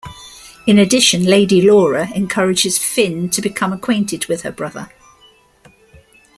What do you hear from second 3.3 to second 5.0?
become acquainted with her brother.